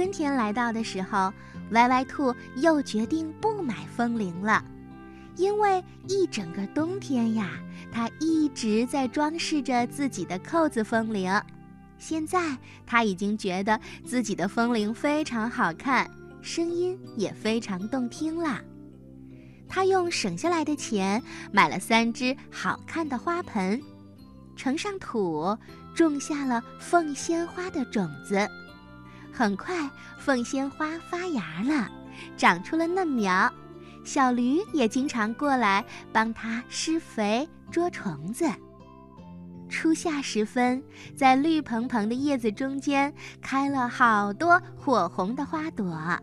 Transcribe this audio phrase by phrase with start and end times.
[0.00, 1.30] 春天来到的时候，
[1.72, 4.64] 歪歪兔又决定不买风铃了，
[5.36, 7.50] 因为一整个冬天呀，
[7.92, 11.30] 它一直在装饰着自己的扣子风铃。
[11.98, 12.56] 现在，
[12.86, 16.10] 它已经觉得自己的风铃非常好看，
[16.40, 18.58] 声音也非常动听啦。
[19.68, 23.78] 他用省下来的钱买了三只好看的花盆，
[24.56, 25.54] 盛上土，
[25.94, 28.48] 种下了凤仙花的种子。
[29.32, 31.90] 很快，凤仙花发芽了，
[32.36, 33.52] 长出了嫩苗。
[34.04, 38.50] 小驴也经常过来帮它施肥、捉虫子。
[39.68, 40.82] 初夏时分，
[41.14, 46.18] 在绿蓬蓬的叶子中间开了好多火红的花朵，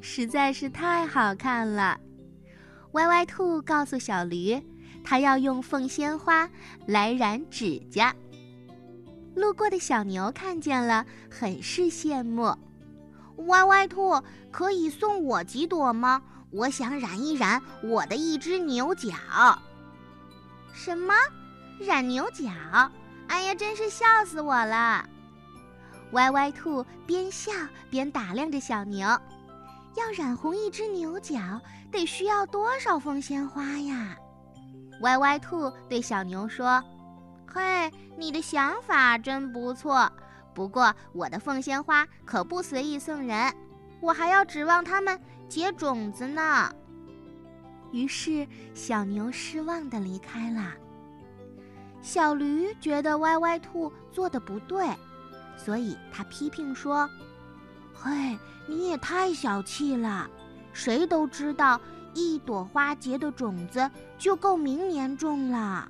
[0.00, 1.98] 实在是太好看了。
[2.92, 4.62] 歪歪兔告诉小驴，
[5.02, 6.48] 它要用凤仙花
[6.86, 8.14] 来染指甲。
[9.34, 12.56] 路过的小牛看见了，很是羡慕。
[13.46, 16.22] 歪歪兔，可以送我几朵吗？
[16.50, 19.10] 我想染一染我的一只牛角。
[20.72, 21.12] 什么？
[21.80, 22.48] 染牛角？
[23.26, 25.04] 哎呀，真是笑死我了！
[26.12, 27.50] 歪歪兔边笑
[27.90, 29.08] 边打量着小牛，
[29.96, 34.16] 要染红一只牛角，得需要多少凤仙花呀？
[35.00, 36.80] 歪歪兔对小牛说
[37.54, 40.10] ：“嘿，你的想法真不错，
[40.52, 43.54] 不过我的凤仙花可不随意送人，
[44.00, 46.68] 我还要指望它们结种子呢。”
[47.92, 50.72] 于是小牛失望地离开了。
[52.02, 54.88] 小驴觉得歪歪兔做的不对，
[55.56, 57.08] 所以他批评说
[57.94, 60.28] ：“嘿，你也太小气了！
[60.72, 61.80] 谁都知道，
[62.14, 65.88] 一朵花结的种子就够明年种了。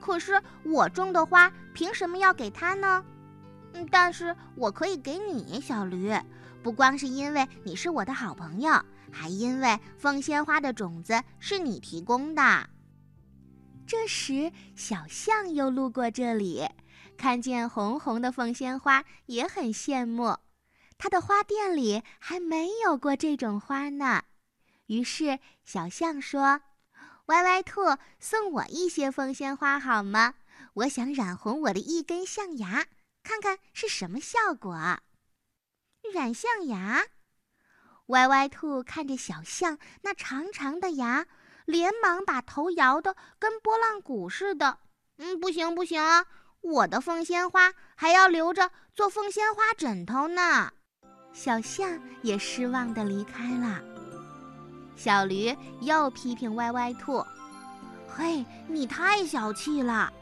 [0.00, 3.04] 可是我种的花凭什么要给他呢？
[3.72, 6.14] 嗯，但是我可以给你，小驴，
[6.62, 8.72] 不光是因为你是我的好朋友，
[9.12, 12.70] 还因为凤仙花的种子是你提供的。”
[13.86, 16.66] 这时，小象又路过这里，
[17.16, 20.36] 看见红红的凤仙花，也很羡慕。
[20.98, 24.22] 他的花店里还没有过这种花呢。
[24.86, 26.62] 于是，小象说
[27.26, 27.80] ：“歪歪兔，
[28.18, 30.34] 送我一些凤仙花好吗？
[30.74, 32.86] 我想染红我的一根象牙，
[33.22, 34.98] 看看是什么效果。”
[36.12, 37.04] 染象牙？
[38.06, 41.26] 歪歪兔看着小象那长长的牙。
[41.66, 44.78] 连忙把头摇得跟拨浪鼓似的。
[45.16, 46.00] 嗯，不行不行！
[46.60, 50.70] 我的凤仙花还要留着做凤仙花枕头呢。
[51.32, 53.95] 小象也失望地离开了。
[54.96, 57.24] 小驴又批评歪歪兔
[58.08, 60.12] ：“嘿，你太小气了！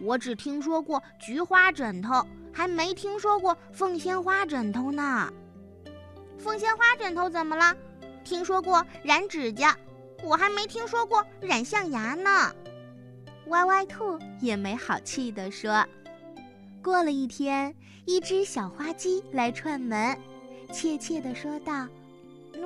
[0.00, 5.32] 我只听说过菊花枕头，还没听说过凤仙花枕头呢。
[6.36, 7.74] 凤仙花枕头怎么了？
[8.24, 9.74] 听说过染指甲。”
[10.22, 12.50] 我还没听说过染象牙呢，
[13.48, 15.84] 歪歪兔也没好气地说。
[16.82, 17.74] 过了一天，
[18.06, 20.18] 一只小花鸡来串门，
[20.72, 21.86] 怯怯地说道：“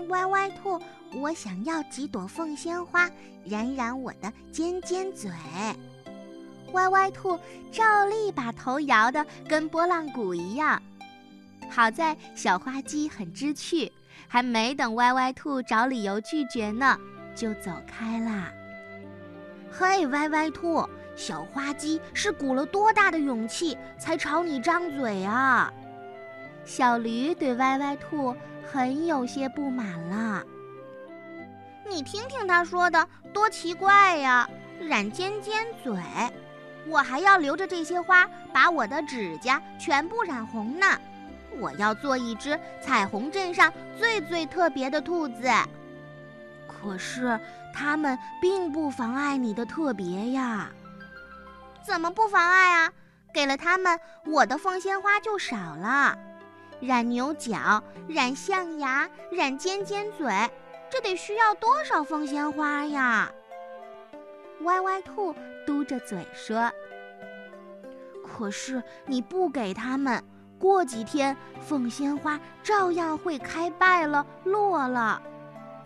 [0.09, 0.81] 歪歪兔，
[1.15, 3.11] 我想要几朵凤仙花，
[3.45, 5.31] 染染我的尖尖嘴。”
[6.73, 7.39] 歪歪兔
[7.73, 10.83] 照例把头摇得跟拨浪鼓一样。
[11.71, 13.91] 好在小花鸡很知趣，
[14.27, 16.99] 还没等歪歪兔找理由拒绝呢。
[17.35, 18.53] 就走开啦。
[19.71, 25.73] 嘿，歪歪兔，小花鸡是鼓了多大的勇气才朝你张嘴啊？
[26.65, 28.35] 小驴对歪歪兔
[28.71, 30.43] 很有些不满了。
[31.89, 34.49] 你听听他说的，多奇怪呀！
[34.81, 35.95] 染尖尖嘴，
[36.87, 40.87] 我还要留着这些花，把我的指甲全部染红呢。
[41.59, 45.51] 我要做一只彩虹镇上最最特别的兔子。
[46.69, 47.41] 可是，
[47.75, 50.71] 它们并不妨碍你的特别呀。
[51.83, 52.93] 怎么不妨碍啊？
[53.33, 56.17] 给了它们，我的凤仙花就少了。
[56.81, 60.51] 染牛角，染象牙，染尖尖嘴，
[60.91, 63.31] 这得需要多少凤仙花呀？
[64.63, 65.35] 歪歪兔
[65.67, 66.71] 嘟着嘴说
[68.27, 70.23] ：“可是你不给他们，
[70.59, 75.23] 过几天凤仙花照样会开败了，落了。”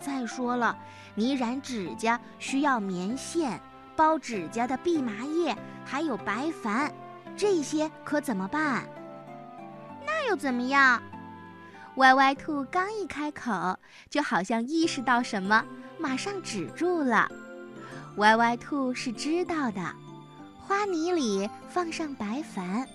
[0.01, 0.77] 再说了，
[1.15, 3.61] 你染指甲需要棉线、
[3.95, 6.91] 包指甲的蓖麻叶，还有白矾，
[7.37, 8.85] 这些可怎么办？
[10.33, 11.03] 又怎么样？
[11.97, 15.63] 歪歪兔刚一开口，就好像意识到什么，
[15.99, 17.29] 马上止住了。
[18.17, 19.95] 歪歪兔是知道的，
[20.59, 22.87] 花泥里放上白矾，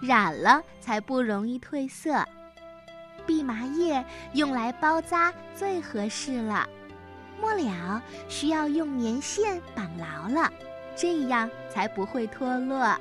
[0.00, 2.24] 染了才不容易褪色。
[3.26, 4.04] 蓖麻叶
[4.34, 6.64] 用来包扎最合适了。
[7.40, 10.48] 末了需要用棉线绑牢了，
[10.94, 12.96] 这样才不会脱落。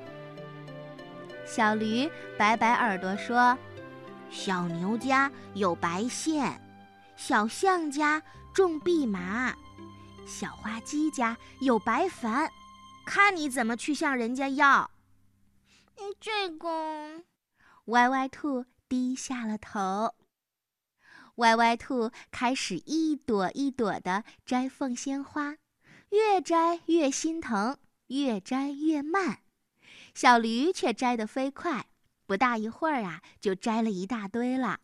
[1.45, 2.09] 小驴
[2.39, 3.55] 摆摆耳朵说
[4.33, 6.59] ：“小牛家有白线，
[7.15, 8.21] 小象家
[8.51, 9.55] 种蓖麻，
[10.25, 12.49] 小花鸡家有白矾，
[13.05, 14.89] 看你怎么去向人家要。”
[15.97, 17.23] 嗯，这个，
[17.85, 20.15] 歪歪兔低下了头。
[21.35, 25.57] 歪歪兔开始一朵一朵地摘凤仙花，
[26.09, 27.77] 越摘越心疼，
[28.07, 29.39] 越摘越慢。
[30.15, 31.85] 小驴却摘得飞快，
[32.33, 34.79] 不大一会儿啊，就摘了一大堆了。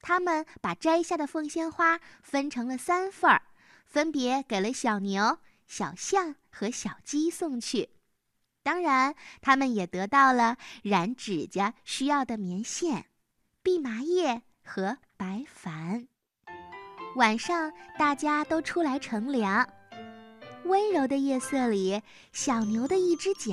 [0.00, 3.42] 他们把摘下的凤仙花分成了三份儿，
[3.84, 5.36] 分别给了小牛、
[5.66, 7.90] 小象和小鸡送去。
[8.62, 13.04] 当然，他们也得到了染指甲需要的棉线、
[13.62, 16.06] 蓖麻叶和白矾。
[17.16, 19.68] 晚上，大家都出来乘凉。
[20.64, 22.00] 温柔的夜色里，
[22.32, 23.52] 小牛的一只脚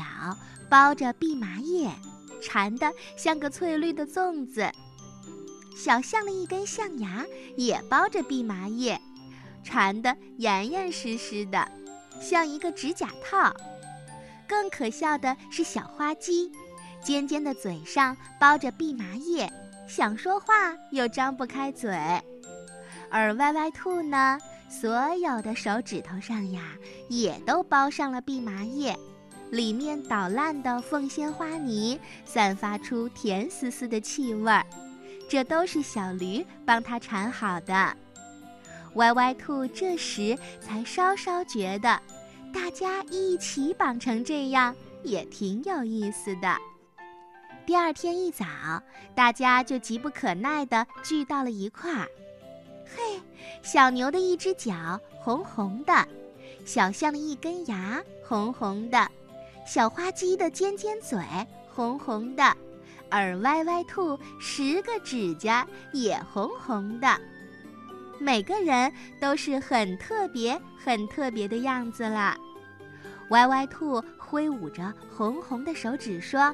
[0.69, 1.91] 包着蓖麻叶，
[2.41, 4.71] 缠得像个翠绿的粽子；
[5.75, 7.25] 小象的一根象牙
[7.55, 8.99] 也包着蓖麻叶，
[9.63, 11.67] 缠得严严实实的，
[12.21, 13.53] 像一个指甲套。
[14.47, 16.51] 更可笑的是，小花鸡
[17.03, 19.51] 尖尖的嘴上包着蓖麻叶，
[19.87, 21.91] 想说话又张不开嘴；
[23.09, 24.39] 而歪歪兔呢？
[24.69, 26.61] 所有的手指头上呀，
[27.07, 28.95] 也都包上了蓖麻叶，
[29.51, 34.65] 里面捣烂的凤仙花泥散发出甜丝丝的气味儿，
[35.27, 37.95] 这都是小驴帮它缠好的。
[38.95, 42.01] 歪歪兔这时才稍稍觉得，
[42.53, 46.57] 大家一起绑成这样也挺有意思的。
[47.65, 48.45] 第二天一早，
[49.13, 52.07] 大家就急不可耐地聚到了一块儿。
[52.85, 53.21] 嘿，
[53.61, 56.07] 小牛的一只脚红红的，
[56.65, 59.07] 小象的一根牙红红的，
[59.71, 61.19] 小花鸡的尖尖嘴
[61.71, 62.57] 红红的，
[63.07, 65.63] 而歪歪兔十个指甲
[65.93, 67.21] 也红红的，
[68.17, 72.35] 每个人都是很特别、很特别的样子了。
[73.29, 76.51] 歪歪兔挥舞着红红的手指说：“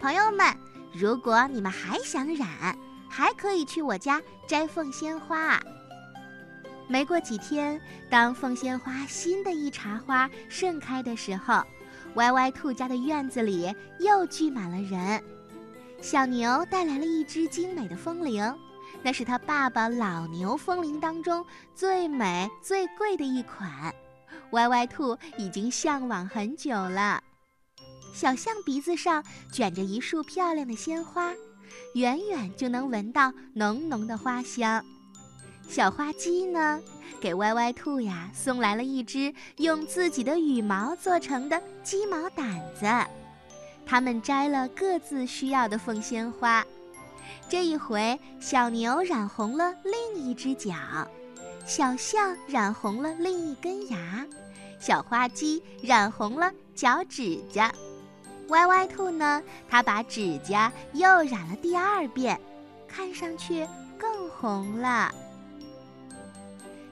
[0.00, 0.46] 朋友们，
[0.94, 2.48] 如果你们还想染。”
[3.10, 5.58] 还可以去我家摘凤仙花。
[6.86, 7.80] 没过几天，
[8.10, 11.62] 当凤仙花新的一茬花盛开的时候，
[12.18, 15.22] 歪歪兔家的院子里又聚满了人。
[16.00, 18.52] 小牛带来了一只精美的风铃，
[19.04, 23.94] 那是他爸爸老牛风铃当中最美最贵的一款，
[24.50, 27.22] 歪歪兔已经向往很久了。
[28.12, 29.22] 小象鼻子上
[29.52, 31.32] 卷着一束漂亮的鲜花。
[31.94, 34.84] 远远就能闻到浓浓的花香。
[35.68, 36.80] 小花鸡呢，
[37.20, 42.86] 给歪歪兔呀送来了一只用自己的羽毛做成的鸡毛掸子。
[43.84, 46.64] 他们摘了各自需要的凤仙花。
[47.50, 50.74] 这一回，小牛染红了另一只脚，
[51.66, 54.26] 小象染红了另一根牙，
[54.80, 57.72] 小花鸡染红了脚趾甲。
[58.48, 59.42] 歪歪兔呢？
[59.68, 62.40] 它把指甲又染了第二遍，
[62.86, 63.66] 看上去
[63.98, 65.14] 更红了。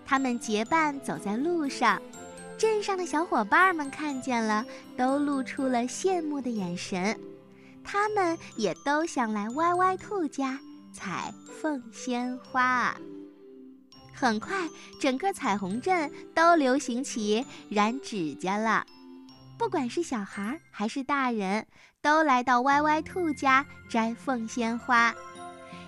[0.07, 2.01] 他们结伴走在路上，
[2.57, 4.65] 镇上的小伙伴们看见了，
[4.97, 7.19] 都露出了羡慕的眼神。
[7.83, 10.59] 他们也都想来歪歪兔家
[10.93, 12.97] 采凤仙花。
[14.15, 14.69] 很快，
[15.01, 18.87] 整个彩虹镇都流行起染指甲了。
[19.59, 21.67] 不管是小孩还是大人，
[22.01, 25.15] 都来到歪歪兔家摘凤仙花。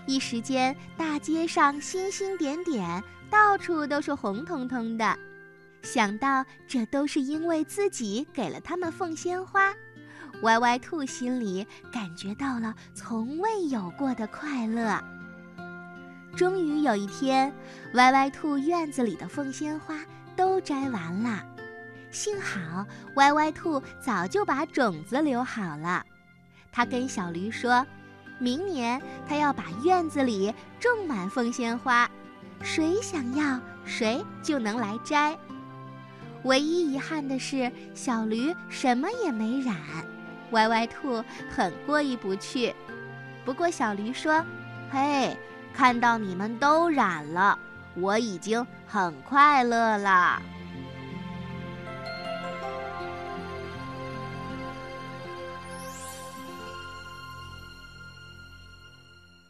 [0.08, 5.18] 一时间，大街上星星点点，到处都是红彤彤的。
[5.82, 9.70] 想到这都是因为自己给了他们凤仙花，
[10.40, 14.98] 歪歪兔心里感觉到了从未有过的快乐。
[16.34, 17.52] 终于有一天，
[17.92, 19.94] 歪歪兔院子里的凤仙花
[20.34, 21.44] 都摘完了。
[22.10, 22.86] 幸好
[23.16, 26.02] 歪歪兔早就把种子留好了，
[26.72, 27.86] 他跟小驴说
[28.38, 32.08] ：“明年他要把院子里种满凤仙花，
[32.62, 35.36] 谁想要谁就能来摘。”
[36.44, 39.76] 唯一遗憾的是，小驴什么也没染，
[40.52, 42.72] 歪歪兔很过意不去。
[43.44, 44.44] 不过小驴说
[44.90, 45.36] ：“嘿，
[45.74, 47.58] 看到你们都染了，
[47.96, 50.40] 我已经很快乐了。”